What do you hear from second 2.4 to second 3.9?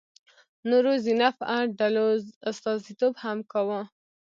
استازیتوب هم کاوه.